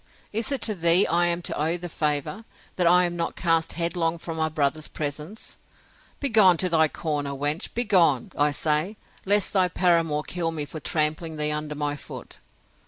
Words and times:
Is 0.33 0.51
it 0.51 0.63
to 0.63 0.73
thee 0.73 1.05
I 1.05 1.27
am 1.27 1.43
to 1.43 1.55
owe 1.55 1.77
the 1.77 1.87
favour, 1.87 2.43
that 2.75 2.87
I 2.87 3.03
am 3.05 3.15
not 3.15 3.35
cast 3.35 3.73
headlong 3.73 4.17
from 4.17 4.35
my 4.35 4.49
brother's 4.49 4.87
presence? 4.87 5.57
Begone 6.19 6.57
to 6.57 6.69
thy 6.69 6.87
corner, 6.87 7.33
wench! 7.35 7.69
begone, 7.75 8.31
I 8.35 8.49
say, 8.51 8.97
lest 9.25 9.53
thy 9.53 9.67
paramour 9.67 10.23
kill 10.23 10.49
me 10.49 10.65
for 10.65 10.79
trampling 10.79 11.37
thee 11.37 11.51
under 11.51 11.75
my 11.75 11.95
foot! 11.95 12.39